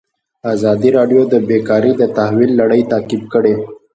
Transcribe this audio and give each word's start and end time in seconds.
ازادي 0.53 0.89
راډیو 0.97 1.21
د 1.31 1.33
بیکاري 1.49 1.91
د 1.97 2.03
تحول 2.15 2.49
لړۍ 2.61 2.81
تعقیب 2.91 3.23
کړې. 3.33 3.53